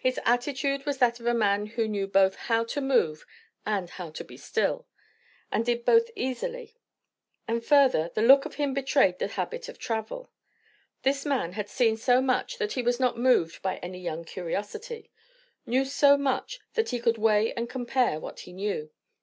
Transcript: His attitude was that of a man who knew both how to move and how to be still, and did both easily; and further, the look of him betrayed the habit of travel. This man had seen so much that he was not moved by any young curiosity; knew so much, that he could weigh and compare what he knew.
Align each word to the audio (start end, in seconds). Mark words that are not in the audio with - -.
His 0.00 0.18
attitude 0.24 0.86
was 0.86 0.96
that 0.96 1.20
of 1.20 1.26
a 1.26 1.34
man 1.34 1.66
who 1.66 1.86
knew 1.88 2.06
both 2.06 2.36
how 2.36 2.64
to 2.64 2.80
move 2.80 3.26
and 3.66 3.90
how 3.90 4.08
to 4.08 4.24
be 4.24 4.38
still, 4.38 4.86
and 5.52 5.62
did 5.62 5.84
both 5.84 6.08
easily; 6.16 6.78
and 7.46 7.62
further, 7.62 8.10
the 8.14 8.22
look 8.22 8.46
of 8.46 8.54
him 8.54 8.72
betrayed 8.72 9.18
the 9.18 9.28
habit 9.28 9.68
of 9.68 9.78
travel. 9.78 10.30
This 11.02 11.26
man 11.26 11.52
had 11.52 11.68
seen 11.68 11.98
so 11.98 12.22
much 12.22 12.56
that 12.56 12.72
he 12.72 12.82
was 12.82 12.98
not 12.98 13.18
moved 13.18 13.60
by 13.60 13.76
any 13.82 14.00
young 14.00 14.24
curiosity; 14.24 15.10
knew 15.66 15.84
so 15.84 16.16
much, 16.16 16.60
that 16.72 16.88
he 16.88 16.98
could 16.98 17.18
weigh 17.18 17.52
and 17.52 17.68
compare 17.68 18.18
what 18.18 18.40
he 18.40 18.54
knew. 18.54 18.90